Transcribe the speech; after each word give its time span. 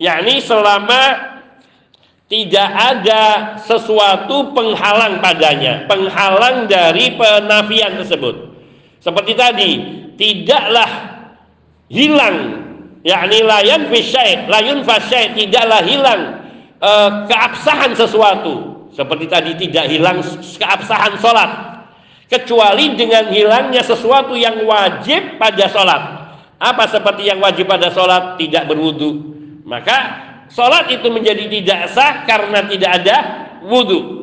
yakni 0.00 0.40
selama 0.40 1.30
tidak 2.30 2.68
ada 2.72 3.22
sesuatu 3.60 4.54
penghalang 4.56 5.20
padanya, 5.20 5.84
penghalang 5.84 6.64
dari 6.70 7.18
penafian 7.18 8.00
tersebut. 8.00 8.54
Seperti 9.02 9.32
tadi, 9.34 9.70
tidaklah 10.14 10.90
hilang 11.90 12.36
yakni 13.02 13.42
layan 13.42 13.90
fisyai, 13.90 14.46
layun 14.46 14.86
fasyai, 14.86 15.34
tidaklah 15.34 15.82
hilang 15.82 16.20
e, 16.78 16.90
keabsahan 17.28 17.92
sesuatu. 17.98 18.88
Seperti 18.94 19.26
tadi 19.26 19.52
tidak 19.66 19.90
hilang 19.90 20.22
keabsahan 20.54 21.18
sholat 21.18 21.50
kecuali 22.30 22.94
dengan 22.94 23.26
hilangnya 23.26 23.82
sesuatu 23.82 24.38
yang 24.38 24.62
wajib 24.66 25.34
pada 25.34 25.66
sholat. 25.66 26.02
Apa 26.62 26.86
seperti 26.86 27.26
yang 27.26 27.42
wajib 27.42 27.66
pada 27.66 27.90
sholat? 27.90 28.38
Tidak 28.38 28.70
berwudu. 28.70 29.29
Maka 29.70 29.98
Sholat 30.50 30.90
itu 30.90 31.06
menjadi 31.06 31.46
tidak 31.46 31.94
sah 31.94 32.26
karena 32.26 32.66
tidak 32.66 32.90
ada 32.90 33.16
wudhu. 33.62 34.18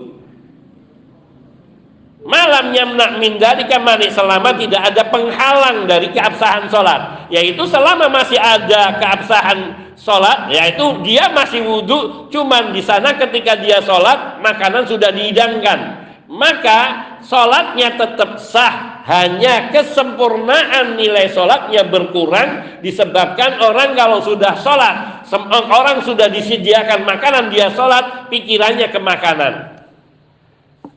Malam 2.27 2.75
yamna 2.75 3.15
min 3.15 3.39
dalika 3.39 3.79
mani 3.79 4.11
selama 4.11 4.51
tidak 4.59 4.91
ada 4.91 5.07
penghalang 5.07 5.87
dari 5.87 6.11
keabsahan 6.11 6.67
sholat. 6.67 7.31
Yaitu 7.31 7.63
selama 7.63 8.11
masih 8.11 8.35
ada 8.35 8.99
keabsahan 8.99 9.59
sholat, 9.95 10.51
yaitu 10.51 10.83
dia 11.07 11.31
masih 11.31 11.63
wudhu, 11.63 12.27
cuman 12.27 12.75
di 12.75 12.83
sana 12.83 13.15
ketika 13.15 13.55
dia 13.55 13.79
sholat 13.79 14.43
makanan 14.43 14.83
sudah 14.83 15.15
dihidangkan 15.15 16.07
maka 16.27 16.79
sholatnya 17.23 17.95
tetap 17.95 18.35
sah 18.35 18.96
hanya 19.07 19.71
kesempurnaan 19.71 20.99
nilai 20.99 21.31
sholatnya 21.31 21.87
berkurang 21.87 22.83
disebabkan 22.83 23.55
orang 23.63 23.95
kalau 23.95 24.19
sudah 24.19 24.59
sholat 24.59 25.23
orang 25.71 26.03
sudah 26.03 26.27
disediakan 26.27 27.07
makanan 27.07 27.47
dia 27.47 27.71
sholat 27.71 28.27
pikirannya 28.27 28.91
ke 28.91 28.99
makanan. 28.99 29.53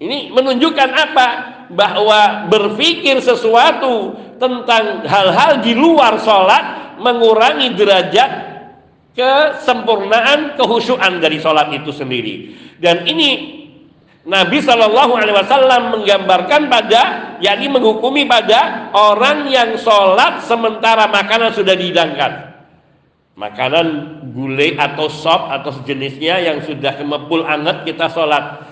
Ini 0.03 0.35
menunjukkan 0.35 0.91
apa? 0.91 1.27
Bahwa 1.71 2.51
berpikir 2.51 3.23
sesuatu 3.23 4.19
tentang 4.43 5.07
hal-hal 5.07 5.63
di 5.63 5.79
luar 5.79 6.19
sholat 6.19 6.99
mengurangi 6.99 7.79
derajat 7.79 8.31
kesempurnaan 9.15 10.59
kehusuan 10.59 11.23
dari 11.23 11.39
sholat 11.39 11.71
itu 11.71 11.95
sendiri. 11.95 12.59
Dan 12.81 13.07
ini 13.07 13.60
Nabi 14.31 14.63
Shallallahu 14.63 15.19
Alaihi 15.19 15.35
Wasallam 15.35 15.83
menggambarkan 15.99 16.71
pada, 16.71 17.35
yakni 17.43 17.67
menghukumi 17.67 18.31
pada 18.31 18.95
orang 18.95 19.51
yang 19.51 19.75
sholat 19.75 20.47
sementara 20.47 21.11
makanan 21.11 21.51
sudah 21.51 21.75
dihidangkan. 21.75 22.55
Makanan 23.35 23.87
gulai 24.31 24.79
atau 24.79 25.11
sop 25.11 25.51
atau 25.51 25.75
sejenisnya 25.75 26.47
yang 26.47 26.63
sudah 26.63 26.95
kemepul 26.95 27.43
anget 27.43 27.83
kita 27.83 28.07
sholat. 28.07 28.63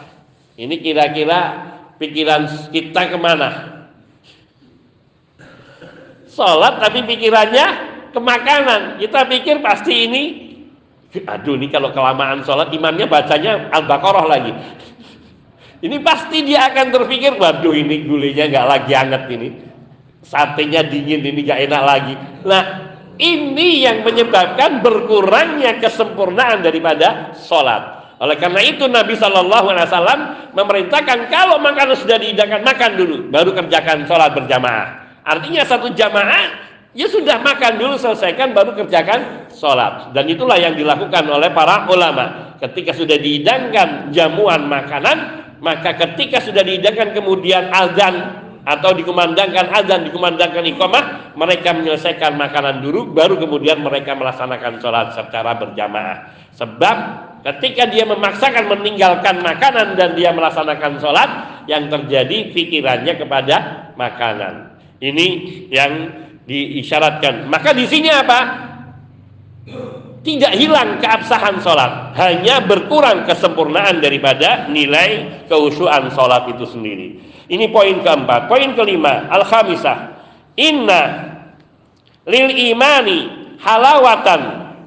Ini 0.54 0.78
kira-kira 0.78 1.40
pikiran 1.98 2.70
kita 2.70 3.10
ke 3.10 3.18
mana? 3.18 3.50
Sholat 6.30 6.78
tapi 6.78 7.02
pikirannya 7.02 7.66
ke 8.14 8.20
makanan. 8.22 9.02
Kita 9.02 9.26
pikir 9.26 9.58
pasti 9.58 10.06
ini, 10.06 10.22
aduh 11.26 11.58
ini 11.58 11.66
kalau 11.66 11.90
kelamaan 11.90 12.46
sholat 12.46 12.70
imannya 12.70 13.10
bacanya 13.10 13.74
Al-Baqarah 13.74 14.26
lagi 14.30 14.54
ini 15.78 15.96
pasti 16.02 16.42
dia 16.42 16.66
akan 16.74 16.90
terpikir, 16.90 17.38
waduh 17.38 17.70
ini 17.70 18.02
gulenya 18.02 18.50
nggak 18.50 18.66
lagi 18.66 18.92
hangat 18.98 19.30
ini, 19.30 19.48
satenya 20.26 20.82
dingin 20.82 21.22
ini 21.22 21.40
nggak 21.46 21.60
enak 21.70 21.82
lagi. 21.86 22.14
Nah 22.42 22.62
ini 23.18 23.86
yang 23.86 24.02
menyebabkan 24.02 24.82
berkurangnya 24.82 25.78
kesempurnaan 25.78 26.62
daripada 26.66 27.34
sholat. 27.34 27.98
Oleh 28.18 28.34
karena 28.34 28.58
itu 28.66 28.90
Nabi 28.90 29.14
Shallallahu 29.14 29.66
Alaihi 29.70 29.86
Wasallam 29.86 30.20
memerintahkan 30.58 31.30
kalau 31.30 31.62
makanan 31.62 31.94
sudah 31.94 32.18
dihidangkan 32.18 32.66
makan 32.66 32.90
dulu, 32.98 33.16
baru 33.30 33.54
kerjakan 33.54 34.10
sholat 34.10 34.34
berjamaah. 34.34 35.06
Artinya 35.22 35.62
satu 35.62 35.94
jamaah 35.94 36.66
ya 36.98 37.06
sudah 37.06 37.38
makan 37.38 37.78
dulu 37.78 37.94
selesaikan 37.94 38.50
baru 38.50 38.74
kerjakan 38.74 39.46
sholat. 39.54 40.10
Dan 40.10 40.26
itulah 40.26 40.58
yang 40.58 40.74
dilakukan 40.74 41.22
oleh 41.30 41.54
para 41.54 41.86
ulama. 41.86 42.54
Ketika 42.58 42.90
sudah 42.90 43.14
dihidangkan 43.14 44.10
jamuan 44.10 44.66
makanan, 44.66 45.46
maka 45.58 45.94
ketika 45.94 46.42
sudah 46.42 46.62
dihidangkan 46.62 47.14
kemudian 47.14 47.70
azan 47.74 48.46
atau 48.68 48.92
dikumandangkan 48.92 49.72
azan, 49.72 50.04
dikumandangkan 50.04 50.64
iqamah, 50.76 51.34
mereka 51.34 51.72
menyelesaikan 51.72 52.36
makanan 52.36 52.84
dulu, 52.84 53.16
baru 53.16 53.40
kemudian 53.40 53.80
mereka 53.80 54.12
melaksanakan 54.12 54.76
sholat 54.78 55.16
secara 55.16 55.56
berjamaah. 55.56 56.36
Sebab 56.52 56.96
ketika 57.48 57.88
dia 57.88 58.04
memaksakan 58.04 58.68
meninggalkan 58.68 59.40
makanan 59.40 59.96
dan 59.96 60.12
dia 60.12 60.36
melaksanakan 60.36 61.00
sholat, 61.00 61.30
yang 61.68 61.92
terjadi 61.92 62.50
pikirannya 62.56 63.14
kepada 63.20 63.56
makanan. 63.94 64.80
Ini 64.98 65.26
yang 65.68 65.92
diisyaratkan. 66.48 67.46
Maka 67.46 67.76
di 67.76 67.84
sini 67.84 68.08
apa? 68.08 68.67
Tidak 70.28 70.52
hilang 70.60 71.00
keabsahan 71.00 71.56
sholat 71.64 72.12
hanya 72.20 72.60
berkurang 72.60 73.24
kesempurnaan 73.24 74.04
daripada 74.04 74.68
nilai 74.68 75.40
kehusuan 75.48 76.12
sholat 76.12 76.44
itu 76.52 76.68
sendiri. 76.68 77.16
Ini 77.48 77.72
poin 77.72 78.04
keempat. 78.04 78.44
Poin 78.44 78.76
kelima 78.76 79.24
al-khamisah. 79.32 80.20
Inna 80.60 81.00
lil 82.28 82.76
imani 82.76 83.18
halawatan 83.56 84.40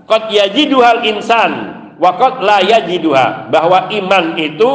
qad 0.05 0.29
yajiduhal 0.29 1.01
insan 1.09 1.51
wa 1.97 2.13
qad 2.21 2.45
la 2.45 2.61
yajiduha. 2.61 3.49
Bahwa 3.49 3.89
iman 3.89 4.37
itu 4.37 4.71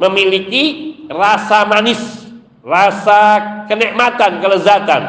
memiliki 0.00 0.96
rasa 1.12 1.68
manis 1.68 2.00
rasa 2.64 3.20
kenikmatan 3.68 4.40
kelezatan. 4.40 5.02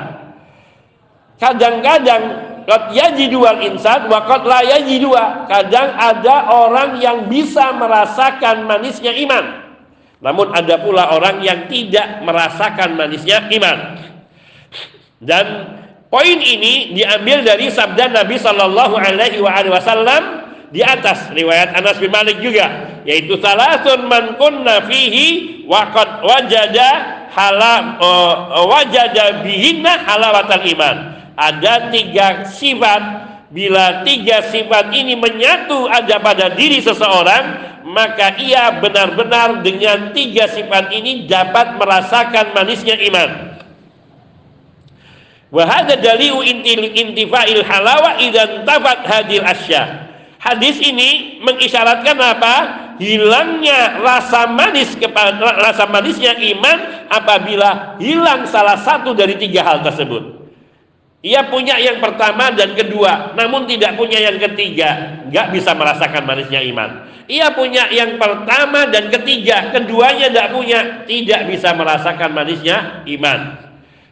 Kadang-kadang 1.40 2.51
Qad 2.68 2.94
yajidu 2.94 3.42
al 3.44 3.60
insan 3.66 4.06
wa 4.08 4.26
qad 4.26 4.46
la 4.46 4.62
yajidu. 4.64 5.12
Kadang 5.50 5.90
ada 5.98 6.50
orang 6.52 7.02
yang 7.02 7.26
bisa 7.28 7.74
merasakan 7.76 8.70
manisnya 8.70 9.12
iman. 9.26 9.46
Namun 10.22 10.54
ada 10.54 10.78
pula 10.78 11.18
orang 11.18 11.42
yang 11.42 11.66
tidak 11.66 12.22
merasakan 12.22 12.94
manisnya 12.94 13.50
iman. 13.50 13.78
Dan 15.22 15.46
poin 16.10 16.38
ini 16.38 16.94
diambil 16.94 17.46
dari 17.46 17.70
sabda 17.70 18.10
Nabi 18.10 18.38
Shallallahu 18.38 18.96
alaihi 18.98 19.42
wasallam 19.42 20.42
di 20.72 20.80
atas 20.82 21.30
riwayat 21.36 21.76
Anas 21.76 22.00
bin 22.00 22.10
Malik 22.10 22.40
juga 22.40 22.90
yaitu 23.04 23.38
salasun 23.44 24.08
man 24.08 24.40
kunna 24.40 24.88
fihi 24.88 25.62
wa 25.68 25.92
qad 25.92 26.24
wajada 26.24 26.90
halam 27.34 28.00
uh, 28.00 28.66
wajada 28.72 29.44
bihinna 29.44 30.06
halawatal 30.08 30.64
iman 30.64 31.21
ada 31.42 31.90
tiga 31.90 32.46
sifat 32.46 33.02
bila 33.50 34.06
tiga 34.06 34.46
sifat 34.54 34.94
ini 34.94 35.18
menyatu 35.18 35.90
ada 35.90 36.22
pada 36.22 36.54
diri 36.54 36.78
seseorang 36.86 37.74
maka 37.90 38.38
ia 38.38 38.78
benar-benar 38.78 39.66
dengan 39.66 40.14
tiga 40.14 40.46
sifat 40.46 40.94
ini 40.94 41.26
dapat 41.26 41.82
merasakan 41.82 42.54
manisnya 42.54 42.96
iman 43.10 43.52
Wahada 45.52 46.00
daliu 46.00 46.40
intifa'il 46.96 47.60
halawa 47.68 48.16
idan 48.24 48.64
tafat 48.64 49.04
hadil 49.04 49.44
asya. 49.44 50.08
Hadis 50.40 50.80
ini 50.80 51.44
mengisyaratkan 51.44 52.16
apa? 52.16 52.56
Hilangnya 53.04 54.00
rasa 54.00 54.48
manis 54.48 54.96
kepada 54.96 55.60
rasa 55.60 55.92
manisnya 55.92 56.40
iman 56.56 57.06
apabila 57.12 58.00
hilang 58.00 58.48
salah 58.48 58.80
satu 58.80 59.12
dari 59.12 59.36
tiga 59.36 59.68
hal 59.68 59.84
tersebut. 59.84 60.41
Ia 61.22 61.46
punya 61.54 61.78
yang 61.78 62.02
pertama 62.02 62.50
dan 62.50 62.74
kedua, 62.74 63.38
namun 63.38 63.70
tidak 63.70 63.94
punya 63.94 64.18
yang 64.18 64.42
ketiga, 64.42 65.22
nggak 65.30 65.54
bisa 65.54 65.78
merasakan 65.78 66.26
manisnya 66.26 66.66
iman. 66.74 66.90
Ia 67.30 67.54
punya 67.54 67.94
yang 67.94 68.18
pertama 68.18 68.90
dan 68.90 69.14
ketiga, 69.14 69.70
keduanya 69.70 70.34
tidak 70.34 70.50
punya, 70.50 70.80
tidak 71.06 71.42
bisa 71.46 71.78
merasakan 71.78 72.30
manisnya 72.34 73.06
iman. 73.06 73.40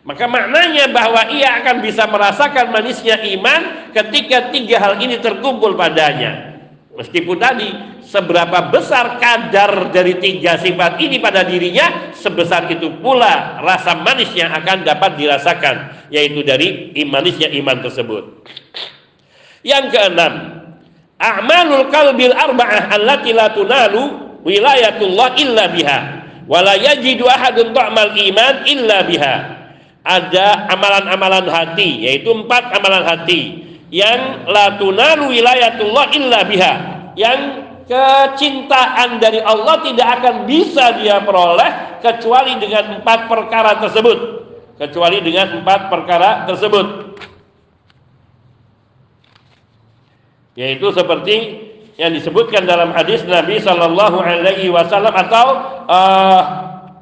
Maka 0.06 0.26
maknanya 0.26 0.90
bahwa 0.90 1.34
ia 1.34 1.62
akan 1.62 1.86
bisa 1.86 2.06
merasakan 2.10 2.74
manisnya 2.74 3.22
iman 3.38 3.94
ketika 3.94 4.54
tiga 4.54 4.78
hal 4.78 4.98
ini 5.02 5.18
terkumpul 5.18 5.74
padanya. 5.74 6.49
Meskipun 7.00 7.40
tadi 7.40 7.72
seberapa 8.04 8.76
besar 8.76 9.24
kadar 9.24 9.88
dari 9.88 10.20
tiga 10.20 10.60
sifat 10.60 11.00
ini 11.00 11.24
pada 11.24 11.48
dirinya 11.48 12.12
sebesar 12.12 12.68
itu 12.68 13.00
pula 13.00 13.64
rasa 13.64 14.04
manis 14.04 14.28
yang 14.36 14.52
akan 14.52 14.84
dapat 14.84 15.16
dirasakan 15.16 16.10
yaitu 16.12 16.44
dari 16.44 16.92
imanisnya 17.00 17.56
iman 17.56 17.80
tersebut. 17.80 18.44
Yang 19.64 19.96
keenam 19.96 20.34
a'malul 21.24 21.88
qalbil 21.88 22.36
arba'ah 22.36 22.92
allati 22.92 23.32
la 23.32 23.48
tunalu 23.56 24.04
wilayatullah 24.44 25.40
illa 25.40 25.72
biha 25.72 26.00
wala 26.52 26.76
yajidu 26.76 27.32
ahadun 27.32 27.72
ta'mal 27.72 28.12
iman 28.12 28.56
illa 28.68 29.08
biha. 29.08 29.36
Ada 30.04 30.68
amalan-amalan 30.68 31.48
hati 31.48 32.12
yaitu 32.12 32.28
empat 32.36 32.76
amalan 32.76 33.08
hati 33.08 33.69
yang 33.90 34.46
la 34.50 34.78
tunalu 34.78 35.34
wilayatullah 35.38 36.06
illa 36.14 36.40
biha. 36.46 36.74
Yang 37.18 37.40
kecintaan 37.90 39.18
dari 39.18 39.42
Allah 39.42 39.82
tidak 39.82 40.22
akan 40.22 40.46
bisa 40.46 40.94
dia 41.02 41.18
peroleh 41.26 42.00
kecuali 42.06 42.54
dengan 42.62 43.02
empat 43.02 43.26
perkara 43.26 43.82
tersebut. 43.82 44.18
Kecuali 44.78 45.18
dengan 45.26 45.60
empat 45.60 45.90
perkara 45.90 46.46
tersebut. 46.48 47.18
Yaitu 50.54 50.88
seperti 50.94 51.36
yang 52.00 52.16
disebutkan 52.16 52.64
dalam 52.64 52.96
hadis 52.96 53.28
Nabi 53.28 53.60
Shallallahu 53.60 54.24
Alaihi 54.24 54.72
Wasallam 54.72 55.12
atau 55.12 55.46
uh, 55.84 56.42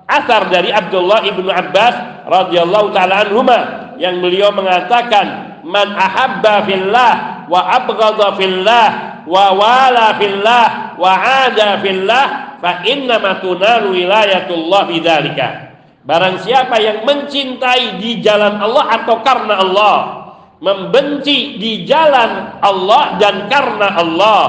asar 0.09 0.49
dari 0.49 0.73
Abdullah 0.73 1.21
ibnu 1.21 1.51
Abbas 1.53 2.25
radhiyallahu 2.25 2.95
taala 2.95 3.27
anhuma 3.27 3.93
yang 4.01 4.23
beliau 4.23 4.49
mengatakan 4.55 5.46
man 5.67 5.91
ahabba 5.91 6.63
fillah 6.63 7.13
wa 7.51 7.61
abghadha 7.75 8.39
fillah 8.39 8.87
wa 9.27 9.51
wala 9.51 10.15
fillah 10.15 10.95
wa 10.95 11.11
ada 11.19 11.83
fillah 11.83 12.25
fa 12.63 12.87
inna 12.87 13.19
ma 13.19 13.43
tunalu 13.43 14.01
wilayatullah 14.03 14.81
bidzalika. 14.87 15.47
Barang 16.07 16.39
siapa 16.39 16.79
yang 16.79 17.03
mencintai 17.03 17.99
di 17.99 18.23
jalan 18.23 18.63
Allah 18.63 18.95
atau 18.95 19.19
karena 19.19 19.59
Allah 19.59 19.97
membenci 20.63 21.59
di 21.59 21.83
jalan 21.83 22.63
Allah 22.63 23.19
dan 23.19 23.51
karena 23.51 23.91
Allah 23.91 24.41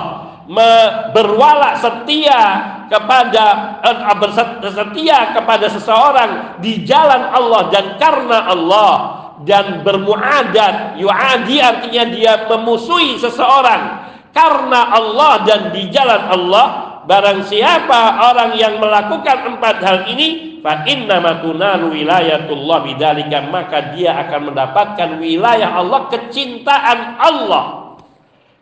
berwala 1.13 1.77
setia 1.77 2.41
kepada 2.89 3.45
eh, 3.85 4.71
setia 4.73 5.37
kepada 5.37 5.67
seseorang 5.69 6.63
di 6.63 6.87
jalan 6.89 7.29
Allah 7.35 7.69
dan 7.69 8.01
karena 8.01 8.49
Allah 8.49 9.18
dan 9.47 9.87
bermuadat 9.87 10.99
yuadi 10.99 11.63
artinya 11.63 12.05
dia 12.11 12.33
memusuhi 12.51 13.21
seseorang. 13.21 14.11
Karena 14.35 14.95
Allah 14.95 15.43
dan 15.47 15.61
di 15.75 15.91
jalan 15.91 16.23
Allah 16.31 16.67
barang 17.09 17.49
siapa 17.49 18.23
orang 18.31 18.55
yang 18.55 18.79
melakukan 18.79 19.57
empat 19.57 19.77
hal 19.83 19.99
ini 20.13 20.61
fa 20.61 20.85
inna 20.85 21.19
matunalu 21.19 21.97
wilayatullah 21.97 22.85
bidzalika 22.85 23.49
maka 23.49 23.97
dia 23.97 24.15
akan 24.29 24.53
mendapatkan 24.53 25.09
wilayah 25.19 25.75
Allah 25.75 26.07
kecintaan 26.13 26.99
Allah. 27.19 27.65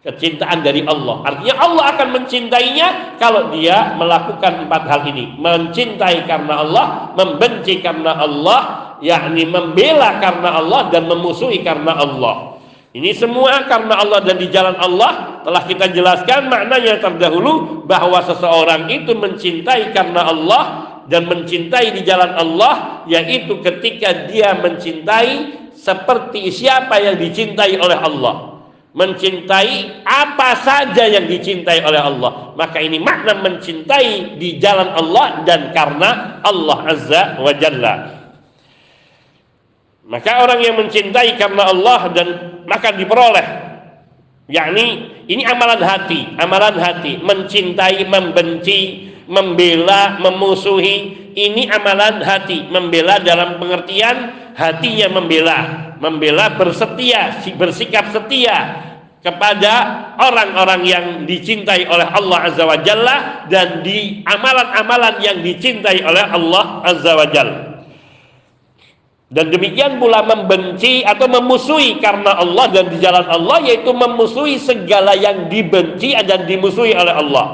Kecintaan 0.07 0.63
dari 0.63 0.87
Allah. 0.87 1.27
Artinya 1.27 1.55
Allah 1.59 1.85
akan 1.99 2.09
mencintainya 2.15 3.19
kalau 3.19 3.51
dia 3.51 3.99
melakukan 3.99 4.63
empat 4.63 4.83
hal 4.87 5.03
ini. 5.11 5.35
Mencintai 5.35 6.23
karena 6.31 6.63
Allah 6.63 7.11
membenci 7.19 7.83
karena 7.83 8.15
Allah 8.15 8.86
yakni 9.01 9.45
membela 9.49 10.21
karena 10.23 10.61
Allah 10.61 10.89
dan 10.93 11.09
memusuhi 11.09 11.61
karena 11.61 11.97
Allah. 11.97 12.57
Ini 12.97 13.13
semua 13.13 13.69
karena 13.69 14.01
Allah 14.01 14.25
dan 14.25 14.41
di 14.41 14.49
jalan 14.49 14.73
Allah 14.81 15.45
telah 15.45 15.63
kita 15.69 15.93
jelaskan 15.93 16.49
maknanya 16.49 16.97
terdahulu 16.97 17.85
bahwa 17.85 18.25
seseorang 18.25 18.89
itu 18.89 19.13
mencintai 19.13 19.93
karena 19.93 20.25
Allah 20.25 20.63
dan 21.05 21.29
mencintai 21.29 21.93
di 21.93 22.01
jalan 22.09 22.33
Allah 22.33 23.05
yaitu 23.05 23.61
ketika 23.61 24.33
dia 24.33 24.57
mencintai 24.57 25.69
seperti 25.77 26.49
siapa 26.49 26.97
yang 26.97 27.21
dicintai 27.21 27.77
oleh 27.77 28.01
Allah. 28.01 28.65
Mencintai 28.97 30.01
apa 30.09 30.57
saja 30.65 31.05
yang 31.05 31.29
dicintai 31.29 31.85
oleh 31.85 32.01
Allah. 32.01 32.57
Maka 32.57 32.81
ini 32.81 32.97
makna 32.97 33.37
mencintai 33.45 34.41
di 34.41 34.57
jalan 34.57 34.89
Allah 34.97 35.45
dan 35.45 35.69
karena 35.77 36.41
Allah 36.41 36.79
Azza 36.89 37.23
wa 37.45 37.53
Jalla 37.53 38.17
maka 40.07 40.47
orang 40.47 40.63
yang 40.63 40.79
mencintai 40.79 41.35
karena 41.35 41.67
Allah 41.67 42.01
dan 42.15 42.29
maka 42.71 42.95
diperoleh. 42.95 43.67
Yakni 44.47 44.87
ini 45.27 45.43
amalan 45.43 45.83
hati, 45.83 46.39
amalan 46.39 46.79
hati, 46.79 47.19
mencintai, 47.19 48.07
membenci, 48.07 49.11
membela, 49.27 50.23
memusuhi, 50.23 51.27
ini 51.35 51.67
amalan 51.67 52.23
hati, 52.23 52.71
membela 52.71 53.19
dalam 53.19 53.59
pengertian 53.59 54.47
hatinya 54.55 55.11
membela, 55.11 55.59
membela 55.99 56.55
bersetia, 56.55 57.43
bersikap 57.59 58.15
setia 58.15 58.87
kepada 59.27 59.75
orang-orang 60.23 60.87
yang 60.87 61.07
dicintai 61.27 61.83
oleh 61.91 62.07
Allah 62.07 62.47
Azza 62.47 62.63
wa 62.63 62.79
Jalla 62.79 63.17
dan 63.51 63.83
di 63.83 64.23
amalan-amalan 64.23 65.19
yang 65.19 65.43
dicintai 65.43 66.07
oleh 66.07 66.23
Allah 66.23 66.87
Azza 66.87 67.13
wa 67.19 67.27
Jalla. 67.27 67.66
Dan 69.27 69.51
demikian 69.51 69.99
pula 69.99 70.23
membenci 70.23 71.03
atau 71.03 71.27
memusuhi 71.27 71.99
karena 71.99 72.39
Allah 72.39 72.71
dan 72.71 72.87
di 72.95 73.03
jalan 73.03 73.27
Allah 73.27 73.59
yaitu 73.67 73.91
memusuhi 73.91 74.55
segala 74.55 75.19
yang 75.19 75.51
dibenci 75.51 76.15
dan 76.15 76.47
dimusuhi 76.47 76.95
oleh 76.95 77.11
Allah. 77.11 77.47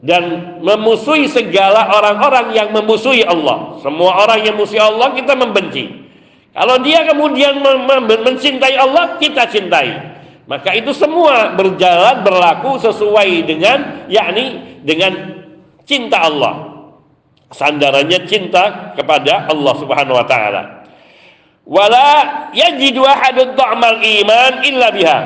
Dan 0.00 0.56
memusuhi 0.62 1.26
segala 1.26 1.90
orang-orang 1.90 2.54
yang 2.54 2.70
memusuhi 2.70 3.26
Allah. 3.26 3.82
Semua 3.82 4.22
orang 4.22 4.46
yang 4.46 4.54
memusuhi 4.54 4.78
Allah 4.78 5.10
kita 5.10 5.34
membenci. 5.34 5.90
Kalau 6.54 6.78
dia 6.86 7.02
kemudian 7.02 7.62
mencintai 8.06 8.74
Allah, 8.78 9.18
kita 9.18 9.50
cintai. 9.50 9.90
Maka 10.46 10.74
itu 10.74 10.94
semua 10.94 11.54
berjalan 11.54 12.22
berlaku 12.22 12.78
sesuai 12.78 13.42
dengan 13.46 14.06
yakni 14.10 14.78
dengan 14.82 15.34
cinta 15.86 16.26
Allah 16.26 16.69
sandarannya 17.50 18.26
cinta 18.26 18.94
kepada 18.94 19.50
Allah 19.50 19.74
Subhanahu 19.78 20.16
wa 20.18 20.26
taala. 20.26 20.62
Wala 21.66 22.10
yajidu 22.50 23.06
ahadun 23.06 23.54
ta'mal 23.54 24.02
iman 24.02 24.52
illa 24.66 24.88
biha. 24.90 25.18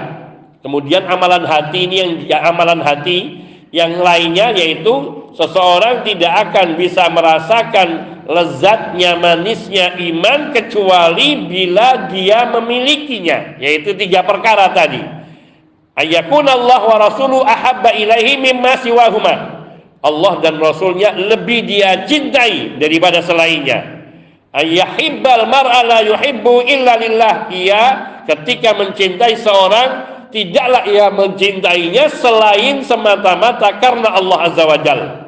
Kemudian 0.64 1.04
amalan 1.08 1.44
hati 1.44 1.84
ini 1.84 1.96
yang 2.00 2.12
ya, 2.24 2.38
amalan 2.48 2.80
hati 2.80 3.44
yang 3.68 4.00
lainnya 4.00 4.52
yaitu 4.56 5.24
seseorang 5.36 6.06
tidak 6.06 6.32
akan 6.48 6.78
bisa 6.78 7.10
merasakan 7.12 7.88
lezatnya 8.24 9.20
manisnya 9.20 10.00
iman 10.00 10.54
kecuali 10.56 11.44
bila 11.44 12.08
dia 12.08 12.48
memilikinya 12.48 13.60
yaitu 13.60 13.92
tiga 13.92 14.24
perkara 14.24 14.72
tadi 14.72 15.02
ayakun 16.00 16.48
Allah 16.48 16.80
wa 16.88 16.96
rasuluhu 16.96 17.44
ahabba 17.44 17.92
ilaihi 17.92 18.40
mimma 18.40 18.80
siwahuma 18.80 19.53
Allah 20.04 20.44
dan 20.44 20.60
Rasulnya 20.60 21.16
lebih 21.16 21.64
dia 21.64 22.04
cintai 22.04 22.76
daripada 22.76 23.24
selainnya. 23.24 24.04
Ayahibbal 24.52 25.48
mar'a 25.48 26.04
yuhibbu 26.04 26.62
illa 26.68 27.00
lillah. 27.00 27.48
Ia 27.48 27.82
ketika 28.28 28.76
mencintai 28.76 29.40
seorang 29.40 29.90
tidaklah 30.28 30.84
ia 30.84 31.08
mencintainya 31.08 32.12
selain 32.12 32.84
semata-mata 32.84 33.80
karena 33.80 34.12
Allah 34.12 34.38
Azza 34.44 34.68
wa 34.68 34.78
Jalla. 34.78 35.24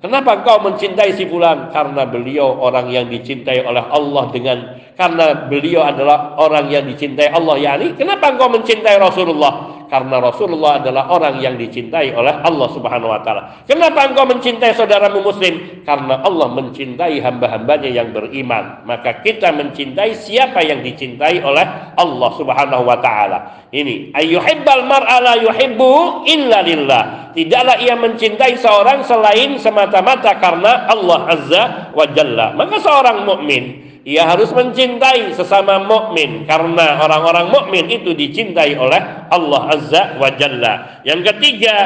Kenapa 0.00 0.40
engkau 0.40 0.64
mencintai 0.64 1.12
si 1.12 1.28
fulan? 1.28 1.68
Karena 1.76 2.08
beliau 2.08 2.56
orang 2.56 2.88
yang 2.88 3.12
dicintai 3.12 3.60
oleh 3.60 3.84
Allah 3.84 4.32
dengan 4.32 4.58
karena 4.96 5.44
beliau 5.44 5.84
adalah 5.84 6.40
orang 6.40 6.72
yang 6.72 6.88
dicintai 6.88 7.28
Allah. 7.28 7.60
Yani, 7.60 8.00
kenapa 8.00 8.32
engkau 8.32 8.48
mencintai 8.48 8.96
Rasulullah? 8.96 9.79
Karena 9.90 10.22
Rasulullah 10.22 10.78
adalah 10.78 11.10
orang 11.10 11.42
yang 11.42 11.58
dicintai 11.58 12.14
oleh 12.14 12.30
Allah 12.30 12.68
Subhanahu 12.70 13.10
wa 13.10 13.20
taala. 13.26 13.66
Kenapa 13.66 14.06
engkau 14.06 14.22
mencintai 14.22 14.70
saudaramu 14.78 15.18
muslim? 15.26 15.82
Karena 15.82 16.22
Allah 16.22 16.46
mencintai 16.54 17.18
hamba-hambanya 17.18 17.90
yang 17.90 18.14
beriman. 18.14 18.86
Maka 18.86 19.18
kita 19.26 19.50
mencintai 19.50 20.14
siapa 20.14 20.62
yang 20.62 20.86
dicintai 20.86 21.42
oleh 21.42 21.66
Allah 21.98 22.30
Subhanahu 22.38 22.86
wa 22.86 23.02
taala. 23.02 23.66
Ini 23.74 24.14
ayyuhibbal 24.14 24.86
mar'a 24.86 25.34
yuhibbu 25.42 26.22
illa 26.30 26.62
lillah. 26.62 27.02
Tidaklah 27.34 27.82
ia 27.82 27.98
mencintai 27.98 28.54
seorang 28.62 29.02
selain 29.02 29.58
semata-mata 29.58 30.38
karena 30.38 30.86
Allah 30.86 31.20
Azza 31.26 31.62
wa 31.90 32.06
Jalla. 32.14 32.54
Maka 32.54 32.78
seorang 32.78 33.26
mukmin 33.26 33.89
ia 34.00 34.24
harus 34.24 34.48
mencintai 34.56 35.36
sesama 35.36 35.84
mukmin 35.84 36.48
karena 36.48 37.04
orang-orang 37.04 37.52
mukmin 37.52 37.84
itu 37.92 38.16
dicintai 38.16 38.72
oleh 38.72 39.28
Allah 39.28 39.62
Azza 39.76 40.02
wa 40.16 40.32
Jalla. 40.40 41.04
Yang 41.04 41.32
ketiga, 41.32 41.76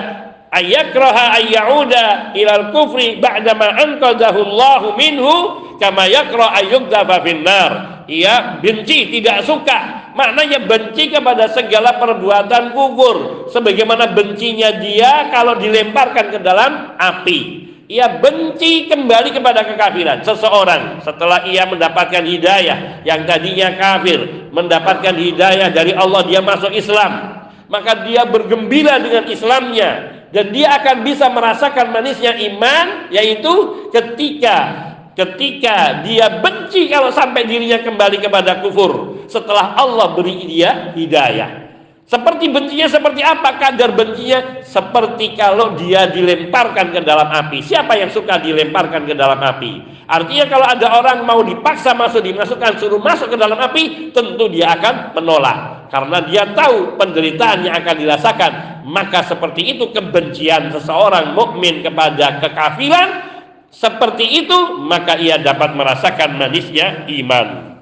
ayakraha 0.55 1.43
ayyauda 1.43 2.37
ilal 2.39 2.71
kufri 2.71 3.19
ba'dama 3.19 3.67
anqadahu 3.67 4.47
Allahu 4.47 4.95
minhu 4.95 5.35
kama 5.83 6.07
yakra 6.07 6.55
ayyugdafa 6.63 7.19
finnar. 7.27 7.73
Ia 8.07 8.63
benci, 8.63 9.11
tidak 9.11 9.43
suka. 9.43 10.13
Maknanya 10.15 10.71
benci 10.71 11.11
kepada 11.11 11.51
segala 11.51 11.99
perbuatan 11.99 12.71
kufur. 12.77 13.49
Sebagaimana 13.51 14.15
bencinya 14.15 14.77
dia 14.79 15.35
kalau 15.35 15.59
dilemparkan 15.59 16.31
ke 16.31 16.39
dalam 16.39 16.95
api 16.95 17.64
ia 17.89 18.21
benci 18.21 18.89
kembali 18.89 19.35
kepada 19.35 19.65
kekafiran. 19.65 20.25
Seseorang 20.25 21.05
setelah 21.05 21.45
ia 21.45 21.69
mendapatkan 21.69 22.25
hidayah 22.25 23.05
yang 23.05 23.29
tadinya 23.29 23.77
kafir 23.77 24.49
mendapatkan 24.53 25.13
hidayah 25.13 25.69
dari 25.69 25.93
Allah 25.93 26.25
dia 26.25 26.41
masuk 26.41 26.73
Islam. 26.73 27.45
Maka 27.69 28.07
dia 28.07 28.25
bergembira 28.29 29.01
dengan 29.01 29.25
Islamnya. 29.29 30.13
Dan 30.35 30.51
dia 30.51 30.75
akan 30.83 31.07
bisa 31.07 31.31
merasakan 31.31 31.95
manisnya 31.95 32.35
iman 32.35 33.07
yaitu 33.15 33.87
ketika 33.95 34.83
ketika 35.15 36.03
dia 36.03 36.43
benci 36.43 36.91
kalau 36.91 37.15
sampai 37.15 37.47
dirinya 37.47 37.79
kembali 37.79 38.19
kepada 38.19 38.59
kufur. 38.59 39.23
Setelah 39.31 39.79
Allah 39.79 40.11
beri 40.13 40.43
dia 40.51 40.91
hidayah 40.99 41.64
Seperti 42.05 42.53
bencinya 42.53 42.85
seperti 42.85 43.25
apa? 43.25 43.57
Kadar 43.57 43.97
bencinya 43.97 44.61
seperti 44.61 45.33
kalau 45.33 45.73
dia 45.73 46.05
dilemparkan 46.13 46.93
ke 46.93 47.01
dalam 47.01 47.33
api. 47.33 47.65
Siapa 47.65 47.97
yang 47.97 48.13
suka 48.13 48.37
dilemparkan 48.45 49.09
ke 49.09 49.17
dalam 49.17 49.41
api? 49.41 50.05
Artinya 50.05 50.45
kalau 50.53 50.67
ada 50.69 51.01
orang 51.01 51.25
mau 51.25 51.41
dipaksa 51.41 51.97
masuk 51.97 52.21
dimasukkan 52.21 52.77
suruh 52.77 53.01
masuk 53.01 53.33
ke 53.33 53.37
dalam 53.41 53.57
api, 53.57 54.13
tentu 54.13 54.53
dia 54.53 54.77
akan 54.77 55.17
menolak 55.17 55.89
karena 55.89 56.19
dia 56.29 56.45
tahu 56.53 57.01
penderitaan 57.01 57.65
yang 57.65 57.81
akan 57.81 57.97
dirasakan. 57.97 58.53
Maka 58.85 59.25
seperti 59.25 59.73
itu 59.73 59.89
kebencian 59.89 60.77
seseorang 60.77 61.33
mukmin 61.33 61.81
kepada 61.81 62.37
kekafiran 62.45 63.33
seperti 63.75 64.47
itu 64.47 64.79
maka 64.87 65.19
ia 65.19 65.35
dapat 65.41 65.75
merasakan 65.75 66.39
manisnya 66.39 67.09
iman. 67.11 67.74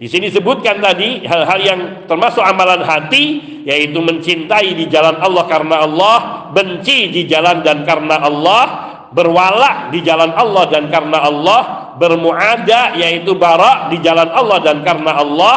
Di 0.00 0.08
sini 0.08 0.32
sebutkan 0.32 0.80
tadi 0.80 1.28
hal-hal 1.28 1.60
yang 1.60 1.80
termasuk 2.08 2.40
amalan 2.40 2.80
hati 2.80 3.60
yaitu 3.68 4.00
mencintai 4.00 4.72
di 4.72 4.88
jalan 4.88 5.20
Allah 5.20 5.44
karena 5.44 5.84
Allah, 5.84 6.16
benci 6.56 7.12
di 7.12 7.28
jalan 7.28 7.60
dan 7.60 7.84
karena 7.84 8.16
Allah, 8.16 8.64
berwala 9.12 9.92
di 9.92 10.00
jalan 10.00 10.32
Allah 10.32 10.64
dan 10.72 10.88
karena 10.88 11.20
Allah, 11.20 11.60
bermuada 12.00 12.96
yaitu 12.96 13.36
bara 13.36 13.92
di 13.92 14.00
jalan 14.00 14.32
Allah 14.32 14.58
dan 14.64 14.80
karena 14.80 15.20
Allah, 15.20 15.56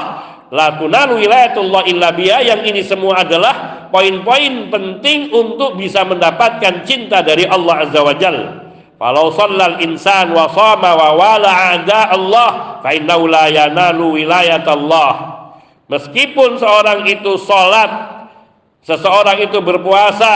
la 0.52 0.76
wilayatullah 0.76 1.88
illa 1.88 2.12
biya 2.12 2.44
yang 2.44 2.68
ini 2.68 2.84
semua 2.84 3.24
adalah 3.24 3.88
poin-poin 3.96 4.68
penting 4.68 5.32
untuk 5.32 5.80
bisa 5.80 6.04
mendapatkan 6.04 6.84
cinta 6.84 7.24
dari 7.24 7.48
Allah 7.48 7.88
Azza 7.88 8.04
wa 8.04 8.12
Jalla. 8.20 8.63
Kalau 9.04 9.36
sallal 9.36 9.84
insan 9.84 10.32
wa 10.32 10.48
sama 10.48 10.96
wa 10.96 11.12
wala 11.20 11.76
ada 11.76 12.16
Allah 12.16 12.80
fa 12.80 12.96
innahu 12.96 13.28
la 13.28 13.52
wilayat 14.00 14.64
Allah. 14.64 15.12
Meskipun 15.92 16.56
seorang 16.56 17.04
itu 17.12 17.36
salat, 17.44 17.92
seseorang 18.88 19.44
itu 19.44 19.60
berpuasa, 19.60 20.36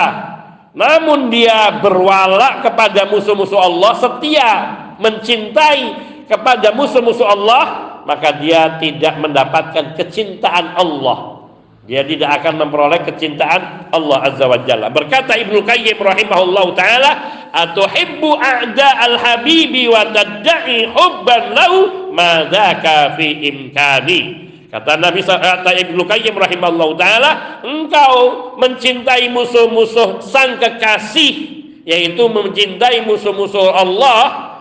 namun 0.76 1.32
dia 1.32 1.80
berwala 1.80 2.60
kepada 2.60 3.08
musuh-musuh 3.08 3.56
Allah, 3.56 3.92
setia 4.04 4.52
mencintai 5.00 5.84
kepada 6.28 6.76
musuh-musuh 6.76 7.24
Allah, 7.24 7.64
maka 8.04 8.36
dia 8.36 8.76
tidak 8.84 9.16
mendapatkan 9.24 9.96
kecintaan 9.96 10.76
Allah 10.76 11.37
dia 11.88 12.04
tidak 12.04 12.44
akan 12.44 12.68
memperoleh 12.68 13.00
kecintaan 13.08 13.88
Allah 13.96 14.28
Azza 14.28 14.44
wa 14.44 14.60
Jalla. 14.68 14.92
Berkata 14.92 15.40
Ibnu 15.40 15.64
Qayyim 15.64 15.96
rahimahullahu 15.96 16.76
taala, 16.76 17.12
"Atuhibbu 17.56 18.28
a'da 18.36 19.08
al-habibi 19.08 19.88
wa 19.88 20.04
tad'i 20.12 20.84
hubban 20.92 21.56
lahu 21.56 22.12
ma 22.12 22.44
dzaka 22.52 23.16
fi 23.16 23.40
imkani." 23.40 24.20
Kata 24.68 25.00
Nabi 25.00 25.24
kata 25.24 25.72
Ibnu 25.80 26.04
Qayyim 26.04 26.36
rahimahullahu 26.36 27.00
taala, 27.00 27.64
engkau 27.64 28.16
mencintai 28.60 29.32
musuh-musuh 29.32 30.20
sang 30.20 30.60
kekasih 30.60 31.56
yaitu 31.88 32.28
mencintai 32.28 33.08
musuh-musuh 33.08 33.72
Allah 33.72 34.60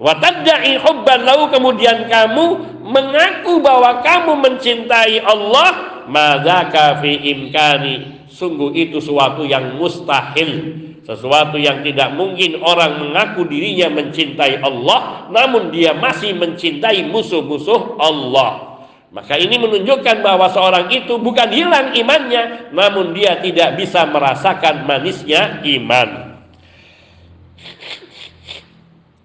wa 0.00 0.16
tad'i 0.16 0.80
hubban 0.80 1.28
lahu 1.28 1.52
kemudian 1.52 2.08
kamu 2.08 2.56
mengaku 2.88 3.60
bahwa 3.60 4.00
kamu 4.00 4.32
mencintai 4.40 5.20
Allah 5.20 5.93
madzaka 6.08 7.00
fi 7.04 7.12
imkani. 7.34 8.26
Sungguh 8.30 8.74
itu 8.74 8.98
suatu 8.98 9.46
yang 9.46 9.78
mustahil. 9.78 10.82
Sesuatu 11.04 11.60
yang 11.60 11.84
tidak 11.84 12.16
mungkin 12.16 12.64
orang 12.64 12.96
mengaku 12.96 13.44
dirinya 13.44 13.92
mencintai 13.92 14.64
Allah 14.64 15.28
namun 15.28 15.68
dia 15.68 15.92
masih 15.92 16.32
mencintai 16.32 17.04
musuh-musuh 17.12 18.00
Allah. 18.00 18.80
Maka 19.14 19.38
ini 19.38 19.60
menunjukkan 19.60 20.24
bahwa 20.24 20.50
seorang 20.50 20.90
itu 20.90 21.20
bukan 21.20 21.46
hilang 21.52 21.94
imannya 21.94 22.74
namun 22.74 23.12
dia 23.14 23.38
tidak 23.38 23.78
bisa 23.78 24.08
merasakan 24.08 24.88
manisnya 24.88 25.62
iman. 25.62 26.40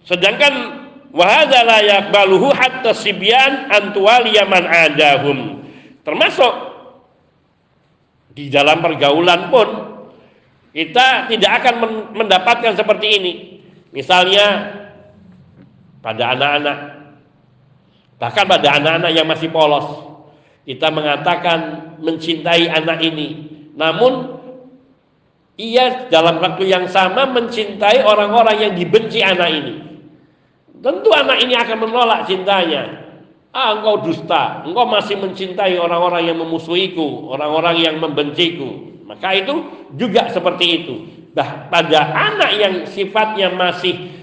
Sedangkan 0.05 0.53
wahada 1.09 1.63
la 1.63 1.79
yakbaluhu 1.79 2.53
hatta 2.53 2.93
sibyan 2.93 3.71
antuwaliya 3.71 4.45
man 4.45 4.67
adahum. 4.67 5.63
Termasuk 6.05 6.68
di 8.39 8.48
dalam 8.48 8.79
pergaulan 8.79 9.51
pun 9.51 9.67
kita 10.72 11.27
tidak 11.27 11.51
akan 11.60 11.75
mendapatkan 12.15 12.72
seperti 12.79 13.08
ini. 13.19 13.34
Misalnya 13.91 14.46
pada 16.00 16.31
anak-anak, 16.38 16.77
bahkan 18.15 18.46
pada 18.48 18.79
anak-anak 18.79 19.12
yang 19.12 19.27
masih 19.27 19.51
polos, 19.51 19.84
kita 20.63 20.88
mengatakan 20.88 21.60
mencintai 22.00 22.72
anak 22.72 23.03
ini, 23.03 23.27
namun 23.75 24.39
ia 25.60 26.08
dalam 26.08 26.39
waktu 26.39 26.72
yang 26.72 26.88
sama 26.88 27.27
mencintai 27.27 28.05
orang-orang 28.08 28.69
yang 28.69 28.74
dibenci 28.77 29.19
anak 29.19 29.50
ini. 29.51 29.75
Tentu 30.79 31.12
anak 31.12 31.43
ini 31.43 31.60
akan 31.60 31.77
menolak 31.84 32.24
cintanya. 32.24 33.09
Ah, 33.50 33.82
engkau 33.82 34.06
dusta, 34.06 34.62
engkau 34.62 34.86
masih 34.86 35.18
mencintai 35.18 35.74
orang-orang 35.82 36.29
yang 36.29 36.38
memusuhiku, 36.38 37.34
orang-orang 37.34 37.82
yang 37.82 37.96
membenciku. 37.98 39.01
Maka 39.10 39.41
itu 39.41 39.65
juga 39.98 40.29
seperti 40.29 40.65
itu. 40.70 40.96
Bah, 41.34 41.65
pada 41.65 42.13
anak 42.13 42.51
yang 42.62 42.74
sifatnya 42.86 43.50
masih 43.50 44.22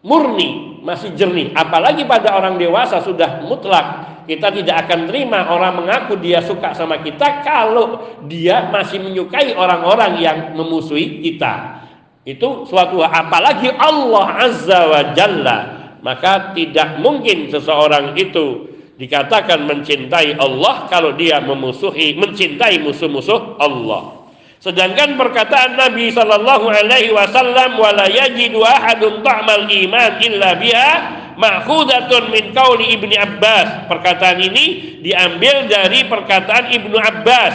murni, 0.00 0.80
masih 0.80 1.12
jernih, 1.12 1.52
apalagi 1.52 2.08
pada 2.08 2.32
orang 2.32 2.56
dewasa 2.56 3.04
sudah 3.04 3.44
mutlak, 3.44 4.16
kita 4.24 4.48
tidak 4.48 4.88
akan 4.88 5.04
terima 5.04 5.52
orang 5.52 5.84
mengaku 5.84 6.16
dia 6.16 6.40
suka 6.40 6.72
sama 6.72 7.04
kita 7.04 7.44
kalau 7.44 8.16
dia 8.24 8.72
masih 8.72 9.04
menyukai 9.04 9.52
orang-orang 9.52 10.16
yang 10.16 10.38
memusuhi 10.56 11.20
kita. 11.20 11.84
Itu 12.24 12.64
suatu 12.64 13.04
apalagi 13.04 13.68
Allah 13.70 14.26
Azza 14.48 14.80
wa 14.88 15.02
Jalla 15.12 15.75
maka 16.06 16.54
tidak 16.54 17.02
mungkin 17.02 17.50
seseorang 17.50 18.14
itu 18.14 18.70
dikatakan 18.94 19.66
mencintai 19.66 20.38
Allah 20.38 20.86
kalau 20.86 21.18
dia 21.18 21.42
memusuhi 21.42 22.14
mencintai 22.14 22.78
musuh-musuh 22.78 23.58
Allah. 23.58 24.30
Sedangkan 24.62 25.18
perkataan 25.18 25.74
Nabi 25.74 26.14
sallallahu 26.14 26.70
alaihi 26.70 27.10
wasallam 27.10 27.74
wala 27.74 28.06
yajidu 28.06 28.62
ahadun 28.62 29.26
ta'mal 29.26 29.66
iman 29.66 30.12
illa 30.22 30.54
biha 30.54 30.90
ma'khudatun 31.34 32.30
min 32.30 32.54
qauli 32.54 32.94
Ibnu 32.94 33.14
Abbas. 33.18 33.90
Perkataan 33.90 34.38
ini 34.46 34.96
diambil 35.02 35.66
dari 35.66 36.06
perkataan 36.06 36.70
Ibnu 36.70 36.96
Abbas. 37.02 37.54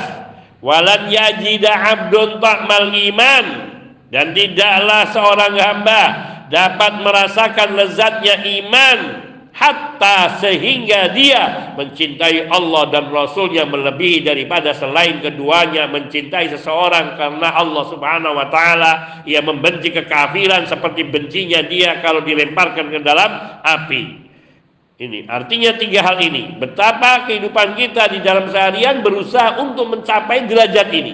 Walan 0.60 1.10
yajida 1.10 1.74
abdun 1.74 2.38
ta'mal 2.38 2.93
iman 2.93 3.46
dan 4.13 4.29
tidaklah 4.36 5.10
seorang 5.10 5.58
hamba 5.58 6.30
dapat 6.51 7.00
merasakan 7.00 7.79
lezatnya 7.79 8.43
iman 8.62 9.00
hatta 9.51 10.39
sehingga 10.39 11.12
dia 11.15 11.74
mencintai 11.75 12.51
Allah 12.51 12.91
dan 12.91 13.08
Rasulnya 13.12 13.67
melebihi 13.67 14.24
daripada 14.24 14.75
selain 14.75 15.24
keduanya 15.24 15.88
mencintai 15.88 16.51
seseorang 16.51 17.15
karena 17.15 17.55
Allah 17.55 17.84
subhanahu 17.88 18.36
wa 18.36 18.48
ta'ala. 18.51 19.24
Ia 19.24 19.39
membenci 19.39 19.96
kekafiran 19.96 20.67
seperti 20.67 21.08
bencinya 21.08 21.63
dia 21.63 22.03
kalau 22.03 22.24
dilemparkan 22.24 22.91
ke 22.91 23.00
dalam 23.00 23.31
api. 23.63 24.03
Ini 25.01 25.25
artinya 25.25 25.74
tiga 25.79 26.05
hal 26.05 26.22
ini. 26.22 26.60
Betapa 26.60 27.25
kehidupan 27.25 27.74
kita 27.74 28.12
di 28.12 28.20
dalam 28.22 28.51
seharian 28.53 29.01
berusaha 29.01 29.58
untuk 29.58 29.89
mencapai 29.89 30.46
derajat 30.46 30.88
ini. 30.93 31.13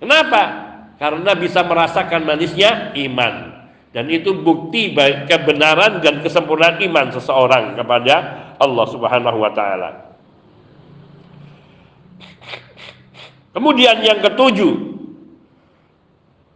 Kenapa? 0.00 0.68
karena 0.98 1.32
bisa 1.38 1.62
merasakan 1.62 2.26
manisnya 2.26 2.90
iman 2.98 3.57
dan 3.88 4.04
itu 4.12 4.36
bukti 4.36 4.92
kebenaran 5.24 6.04
dan 6.04 6.20
kesempurnaan 6.20 6.76
iman 6.84 7.08
seseorang 7.08 7.72
kepada 7.72 8.14
Allah 8.60 8.86
Subhanahu 8.92 9.38
wa 9.40 9.52
taala. 9.56 9.90
Kemudian 13.56 13.98
yang 14.04 14.20
ketujuh, 14.20 14.70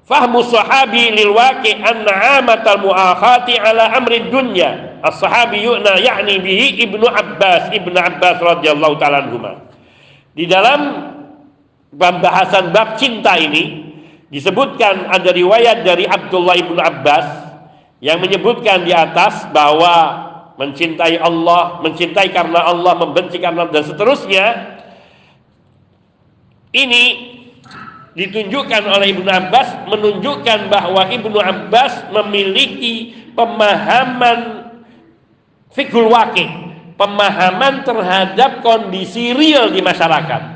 fahmu 0.05 0.45
sahabi 0.45 1.09
lil 1.17 1.33
waqi 1.33 1.73
anna 1.73 2.39
amatal 2.39 2.85
muakhati 2.85 3.57
ala 3.57 3.97
amri 3.97 4.29
dunya. 4.29 5.01
As-sahabi 5.03 5.67
yu'na 5.67 5.99
yakni 5.99 6.39
bihi 6.39 6.87
Ibnu 6.87 7.03
Abbas, 7.03 7.75
Ibnu 7.75 7.97
Abbas 7.97 8.39
radhiyallahu 8.39 8.95
taala 9.03 9.27
anhuma. 9.27 9.67
Di 10.37 10.47
dalam 10.47 11.11
pembahasan 11.91 12.71
bab 12.71 13.01
cinta 13.03 13.35
ini 13.35 13.82
Disebutkan 14.33 15.12
ada 15.12 15.29
riwayat 15.29 15.85
dari 15.85 16.09
Abdullah 16.09 16.57
ibnu 16.57 16.81
Abbas 16.81 17.53
yang 18.01 18.19
menyebutkan 18.19 18.83
di 18.83 18.91
atas 18.91 19.47
bahwa 19.53 20.25
mencintai 20.57 21.21
Allah, 21.21 21.81
mencintai 21.85 22.29
karena 22.33 22.65
Allah, 22.67 22.99
membenci 22.99 23.37
karena 23.39 23.69
dan 23.71 23.85
seterusnya. 23.85 24.47
Ini 26.73 27.05
ditunjukkan 28.17 28.83
oleh 28.89 29.12
Ibnu 29.12 29.29
Abbas 29.29 29.89
menunjukkan 29.89 30.69
bahwa 30.69 31.09
Ibnu 31.09 31.37
Abbas 31.37 32.09
memiliki 32.12 33.12
pemahaman 33.37 34.73
fikul 35.73 36.09
wakil, 36.12 36.49
pemahaman 36.97 37.85
terhadap 37.85 38.61
kondisi 38.65 39.33
real 39.37 39.73
di 39.73 39.81
masyarakat. 39.81 40.51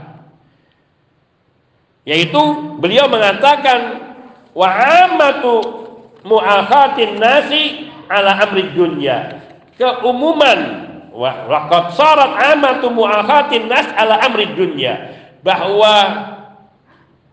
Yaitu 2.06 2.38
beliau 2.78 3.10
mengatakan 3.10 3.98
wa 4.54 4.68
amatu 4.70 5.54
mu'akhatin 6.22 7.18
nasi 7.18 7.90
ala 8.06 8.46
amri 8.46 8.70
dunya. 8.70 9.42
Keumuman 9.74 10.86
wa 11.10 11.50
laqad 11.50 11.98
sarat 11.98 12.32
amatu 12.54 12.94
mu'akhatin 12.94 13.66
nas 13.66 13.90
ala 13.98 14.22
amri 14.22 14.54
dunya 14.54 15.18
bahwa 15.42 15.94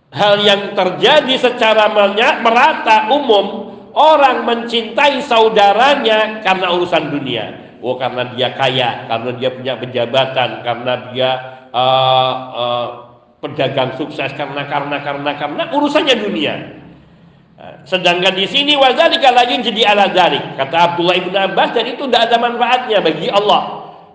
hal 0.10 0.42
yang 0.42 0.74
terjadi 0.74 1.38
secara 1.38 1.94
merata 2.42 3.14
umum 3.14 3.74
orang 3.94 4.42
mencintai 4.46 5.22
saudaranya 5.22 6.42
karena 6.42 6.74
urusan 6.74 7.14
dunia. 7.14 7.78
Oh 7.84 8.00
karena 8.00 8.32
dia 8.32 8.56
kaya, 8.56 9.06
karena 9.12 9.32
dia 9.38 9.50
punya 9.52 9.74
pejabatan, 9.76 10.50
karena 10.64 10.94
dia 11.12 11.30
uh, 11.76 12.34
uh, 12.56 12.88
pedagang 13.44 14.00
sukses, 14.00 14.32
karena 14.40 14.64
karena 14.72 15.04
karena 15.04 15.32
karena 15.36 15.64
urusannya 15.76 16.16
dunia. 16.16 16.56
Sedangkan 17.84 18.36
di 18.36 18.48
sini 18.48 18.76
wazalika 18.80 19.32
lagi 19.32 19.60
jadi 19.60 19.92
ala 19.92 20.12
dalik. 20.12 20.56
Kata 20.56 20.96
Abdullah 20.96 21.16
ibn 21.20 21.36
Abbas 21.36 21.76
dan 21.76 21.86
itu 21.92 22.04
tidak 22.08 22.32
ada 22.32 22.38
manfaatnya 22.40 23.00
bagi 23.04 23.28
Allah. 23.28 23.62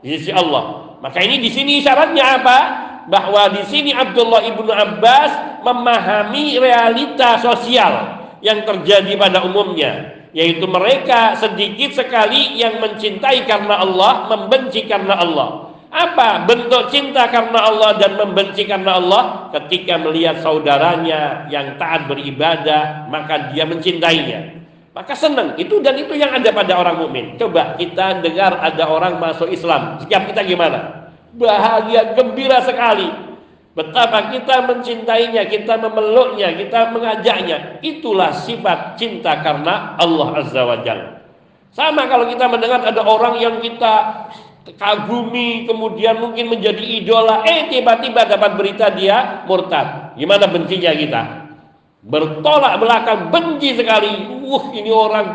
Di 0.00 0.16
sisi 0.16 0.32
Allah. 0.32 0.96
Maka 1.00 1.22
ini 1.22 1.40
di 1.40 1.48
sini 1.52 1.80
syaratnya 1.80 2.42
apa? 2.42 2.58
Bahwa 3.08 3.48
di 3.52 3.64
sini 3.64 3.94
Abdullah 3.94 4.44
ibnu 4.44 4.68
Abbas 4.68 5.62
memahami 5.64 6.60
realita 6.60 7.40
sosial 7.40 8.20
yang 8.44 8.68
terjadi 8.68 9.16
pada 9.16 9.40
umumnya 9.44 10.18
yaitu 10.36 10.68
mereka 10.68 11.32
sedikit 11.40 11.96
sekali 11.96 12.60
yang 12.60 12.84
mencintai 12.84 13.48
karena 13.48 13.80
Allah, 13.80 14.28
membenci 14.28 14.84
karena 14.84 15.16
Allah. 15.16 15.67
Apa 15.98 16.46
bentuk 16.46 16.94
cinta 16.94 17.26
karena 17.26 17.58
Allah 17.58 17.98
dan 17.98 18.14
membenci 18.14 18.62
karena 18.62 19.02
Allah? 19.02 19.50
Ketika 19.50 19.98
melihat 19.98 20.38
saudaranya 20.38 21.50
yang 21.50 21.74
taat 21.74 22.06
beribadah, 22.06 23.10
maka 23.10 23.50
dia 23.50 23.66
mencintainya. 23.66 24.62
Maka 24.94 25.18
senang 25.18 25.58
itu 25.58 25.82
dan 25.82 25.98
itu 25.98 26.14
yang 26.14 26.30
ada 26.30 26.54
pada 26.54 26.78
orang 26.78 27.02
mukmin. 27.02 27.34
Coba 27.34 27.74
kita 27.74 28.22
dengar 28.22 28.62
ada 28.62 28.86
orang 28.86 29.18
masuk 29.18 29.50
Islam, 29.50 29.98
sikap 29.98 30.30
kita 30.30 30.46
gimana? 30.46 31.10
Bahagia, 31.34 32.14
gembira 32.14 32.62
sekali. 32.62 33.10
Betapa 33.74 34.30
kita 34.34 34.70
mencintainya, 34.70 35.50
kita 35.50 35.82
memeluknya, 35.82 36.54
kita 36.54 36.94
mengajaknya. 36.94 37.82
Itulah 37.82 38.34
sifat 38.34 38.98
cinta 38.98 39.38
karena 39.42 39.98
Allah 39.98 40.46
Azza 40.46 40.62
wa 40.62 40.78
Jalla. 40.82 41.26
Sama 41.74 42.10
kalau 42.10 42.26
kita 42.26 42.50
mendengar 42.50 42.82
ada 42.82 43.02
orang 43.06 43.38
yang 43.38 43.62
kita 43.62 44.26
kagumi, 44.76 45.64
kemudian 45.64 46.20
mungkin 46.20 46.52
menjadi 46.52 46.82
idola, 46.82 47.46
eh 47.46 47.72
tiba-tiba 47.72 48.28
dapat 48.28 48.58
berita 48.58 48.92
dia 48.92 49.46
murtad. 49.48 50.18
Gimana 50.18 50.50
bencinya 50.50 50.92
kita? 50.92 51.22
Bertolak 52.04 52.76
belakang, 52.82 53.20
benci 53.32 53.78
sekali. 53.78 54.28
Wah, 54.44 54.64
ini 54.72 54.90
orang 54.90 55.26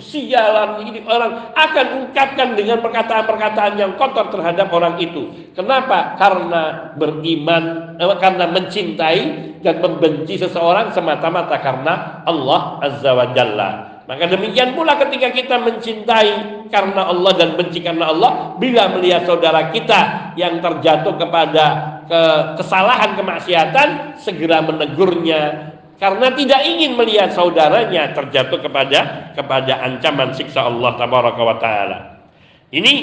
sialan 0.00 0.88
ini 0.88 1.04
orang 1.04 1.52
akan 1.52 1.86
ungkapkan 2.00 2.56
dengan 2.56 2.80
perkataan-perkataan 2.80 3.76
yang 3.76 3.92
kotor 4.00 4.32
terhadap 4.32 4.72
orang 4.72 4.96
itu. 4.96 5.52
Kenapa? 5.52 6.16
Karena 6.16 6.94
beriman, 6.96 7.96
eh, 8.00 8.16
karena 8.16 8.48
mencintai 8.48 9.20
dan 9.60 9.84
membenci 9.84 10.40
seseorang 10.40 10.90
semata-mata 10.96 11.60
karena 11.60 12.24
Allah 12.24 12.80
Azza 12.80 13.12
wa 13.12 13.26
Jalla. 13.36 13.91
Maka 14.12 14.28
demikian 14.28 14.76
pula 14.76 15.00
ketika 15.00 15.32
kita 15.32 15.56
mencintai 15.56 16.68
karena 16.68 17.08
Allah 17.08 17.32
dan 17.32 17.56
benci 17.56 17.80
karena 17.80 18.12
Allah, 18.12 18.60
bila 18.60 18.92
melihat 18.92 19.24
saudara 19.24 19.72
kita 19.72 20.36
yang 20.36 20.60
terjatuh 20.60 21.16
kepada 21.16 21.64
ke 22.04 22.20
kesalahan 22.60 23.16
kemaksiatan, 23.16 24.20
segera 24.20 24.60
menegurnya, 24.60 25.72
karena 25.96 26.28
tidak 26.36 26.60
ingin 26.60 26.92
melihat 26.92 27.32
saudaranya 27.32 28.12
terjatuh 28.12 28.60
kepada 28.60 29.32
kepada 29.32 29.80
ancaman 29.80 30.36
siksa 30.36 30.68
Allah 30.68 30.92
wa 30.92 31.56
taala. 31.56 32.28
Ini 32.68 32.94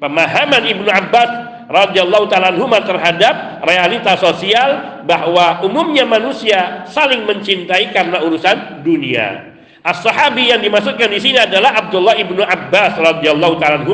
pemahaman 0.00 0.62
Ibnu 0.72 0.88
Abbas 0.88 1.30
radhiyallahu 1.68 2.32
taala 2.32 2.56
terhadap 2.80 3.60
realitas 3.60 4.24
sosial 4.24 5.04
bahwa 5.04 5.60
umumnya 5.68 6.08
manusia 6.08 6.88
saling 6.88 7.28
mencintai 7.28 7.92
karena 7.92 8.24
urusan 8.24 8.80
dunia. 8.80 9.45
As-sahabi 9.86 10.50
yang 10.50 10.58
dimaksudkan 10.58 11.06
di 11.06 11.22
sini 11.22 11.38
adalah 11.38 11.78
Abdullah 11.78 12.18
ibnu 12.18 12.42
Abbas 12.42 12.98
radhiyallahu 12.98 13.54
taala 13.62 13.86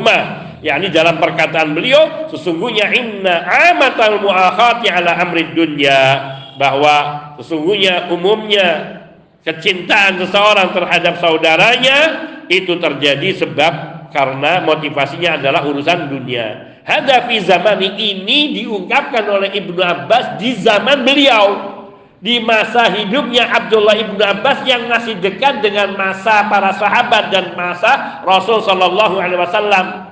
yakni 0.63 0.89
dalam 0.89 1.21
perkataan 1.21 1.77
beliau 1.77 2.31
sesungguhnya 2.33 2.89
inna 2.97 3.45
amatal 3.69 4.17
muakhati 4.23 4.89
ala 4.89 5.13
amri 5.21 5.53
dunya 5.53 6.17
bahwa 6.57 7.29
sesungguhnya 7.37 8.09
umumnya 8.09 8.67
kecintaan 9.43 10.17
seseorang 10.23 10.71
terhadap 10.71 11.19
saudaranya 11.19 11.97
itu 12.47 12.79
terjadi 12.79 13.45
sebab 13.45 13.73
karena 14.09 14.61
motivasinya 14.63 15.41
adalah 15.41 15.65
urusan 15.65 16.09
dunia. 16.09 16.77
Hadafi 16.83 17.39
zaman 17.43 17.79
ini 17.79 18.59
diungkapkan 18.59 19.23
oleh 19.25 19.55
Ibnu 19.55 19.79
Abbas 19.79 20.37
di 20.37 20.53
zaman 20.59 21.01
beliau. 21.07 21.72
Di 22.23 22.39
masa 22.39 22.87
hidupnya 22.87 23.51
Abdullah 23.51 23.99
Ibnu 23.99 24.23
Abbas 24.23 24.63
yang 24.63 24.87
masih 24.87 25.19
dekat 25.19 25.59
dengan 25.59 25.91
masa 25.99 26.47
para 26.47 26.71
sahabat 26.71 27.35
dan 27.35 27.51
masa 27.51 28.23
Rasul 28.23 28.63
Shallallahu 28.63 29.19
Alaihi 29.19 29.43
Wasallam. 29.43 30.07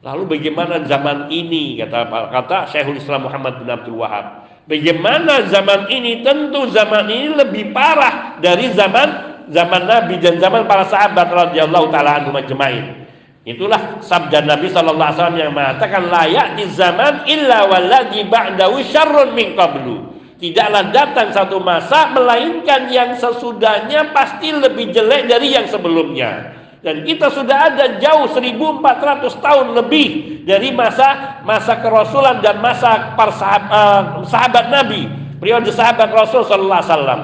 Lalu 0.00 0.40
bagaimana 0.40 0.80
zaman 0.88 1.28
ini 1.28 1.76
kata 1.84 2.08
kata 2.32 2.72
Syekhul 2.72 2.96
Islam 2.96 3.28
Muhammad 3.28 3.60
bin 3.60 3.68
Abdul 3.68 4.00
Wahab 4.00 4.44
Bagaimana 4.64 5.44
zaman 5.52 5.92
ini? 5.92 6.24
Tentu 6.24 6.72
zaman 6.72 7.04
ini 7.12 7.36
lebih 7.36 7.76
parah 7.76 8.40
dari 8.40 8.72
zaman 8.72 9.36
zaman 9.52 9.84
Nabi 9.84 10.16
dan 10.16 10.40
zaman 10.40 10.64
para 10.64 10.88
sahabat 10.88 11.28
radhiyallahu 11.28 11.92
taala 11.92 12.24
anhum 12.24 12.32
ajmain. 12.40 13.04
Itulah 13.44 14.00
sabda 14.00 14.40
Nabi 14.40 14.72
sallallahu 14.72 15.04
alaihi 15.04 15.20
wasallam 15.20 15.40
yang 15.40 15.52
mengatakan 15.52 16.02
layak 16.08 16.48
di 16.56 16.64
zaman 16.72 17.28
illa 17.28 17.68
walladhi 17.68 18.24
ba'dahu 18.24 18.80
syarrun 18.88 19.36
min 19.36 19.52
qablu. 19.52 20.13
Tidaklah 20.44 20.92
datang 20.92 21.32
satu 21.32 21.56
masa 21.56 22.12
melainkan 22.12 22.92
yang 22.92 23.16
sesudahnya 23.16 24.12
pasti 24.12 24.52
lebih 24.52 24.92
jelek 24.92 25.24
dari 25.24 25.56
yang 25.56 25.64
sebelumnya. 25.64 26.52
Dan 26.84 27.00
kita 27.00 27.32
sudah 27.32 27.72
ada 27.72 27.96
jauh 27.96 28.28
1400 28.28 29.40
tahun 29.40 29.72
lebih 29.72 30.08
dari 30.44 30.68
masa 30.68 31.40
masa 31.48 31.80
kerasulan 31.80 32.44
dan 32.44 32.60
masa 32.60 33.16
para 33.16 33.32
sahabat, 33.32 33.70
uh, 33.72 34.02
sahabat 34.28 34.68
Nabi, 34.68 35.08
periode 35.40 35.72
sahabat 35.72 36.12
Rasul 36.12 36.44
sallallahu 36.44 36.76
alaihi 36.76 36.92
wasallam. 36.92 37.20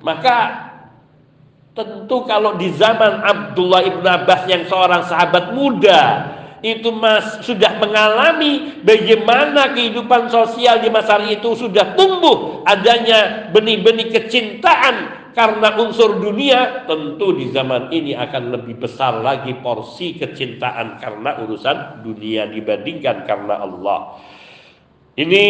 Maka 0.00 0.36
tentu 1.76 2.24
kalau 2.24 2.56
di 2.56 2.72
zaman 2.72 3.20
Abdullah 3.20 3.84
ibn 3.84 4.00
Abbas 4.00 4.48
yang 4.48 4.64
seorang 4.64 5.04
sahabat 5.04 5.52
muda 5.52 6.00
itu 6.62 6.94
mas 6.94 7.42
sudah 7.42 7.82
mengalami 7.82 8.78
bagaimana 8.86 9.74
kehidupan 9.74 10.30
sosial 10.30 10.78
di 10.78 10.88
masa 10.94 11.18
itu 11.26 11.58
sudah 11.58 11.98
tumbuh 11.98 12.62
adanya 12.62 13.50
benih-benih 13.50 14.14
kecintaan 14.14 15.26
karena 15.34 15.80
unsur 15.82 16.22
dunia 16.22 16.86
tentu 16.86 17.34
di 17.34 17.50
zaman 17.50 17.90
ini 17.90 18.14
akan 18.14 18.54
lebih 18.54 18.78
besar 18.78 19.18
lagi 19.24 19.58
porsi 19.58 20.14
kecintaan 20.14 21.02
karena 21.02 21.42
urusan 21.42 22.06
dunia 22.06 22.46
dibandingkan 22.46 23.26
karena 23.26 23.58
Allah. 23.58 24.22
Ini 25.18 25.44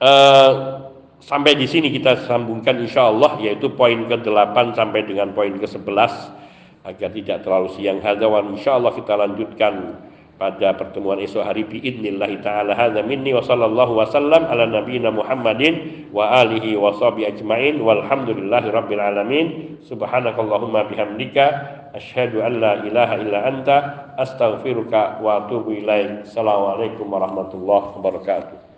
uh, 0.00 0.52
sampai 1.24 1.52
di 1.56 1.64
sini 1.64 1.88
kita 1.88 2.28
sambungkan 2.28 2.76
insya 2.84 3.08
Allah 3.08 3.40
yaitu 3.40 3.72
poin 3.72 3.96
ke-8 4.06 4.76
sampai 4.76 5.08
dengan 5.08 5.32
poin 5.32 5.56
ke-11 5.56 6.41
agar 6.82 7.08
tidak 7.14 7.46
terlalu 7.46 7.68
siang. 7.78 8.02
Hadawan 8.02 8.58
insya 8.58 8.78
Allah 8.78 8.92
kita 8.94 9.14
lanjutkan 9.14 10.02
pada 10.42 10.74
pertemuan 10.74 11.22
esok 11.22 11.46
hari 11.46 11.62
biidnillahi 11.62 12.42
taala. 12.42 12.74
Hadza 12.74 13.06
minni 13.06 13.30
wa 13.30 13.42
sallallahu 13.42 14.02
wasallam 14.02 14.42
ala 14.50 14.66
nabiyyina 14.66 15.14
Muhammadin 15.14 16.10
wa 16.10 16.34
alihi 16.42 16.74
wa 16.74 16.90
sahbihi 16.98 17.38
ajmain. 17.38 17.78
Walhamdulillahi 17.78 18.68
rabbil 18.74 19.02
alamin. 19.02 19.46
Subhanakallahumma 19.86 20.90
bihamdika. 20.90 21.46
Asyhadu 21.94 22.42
an 22.42 22.58
la 22.58 22.82
ilaha 22.82 23.14
illa 23.22 23.38
anta. 23.46 23.76
Astaghfiruka 24.18 25.22
wa 25.22 25.46
atubu 25.46 25.78
ilaik. 25.78 26.26
Assalamualaikum 26.26 27.06
warahmatullahi 27.06 27.86
wabarakatuh 28.02 28.71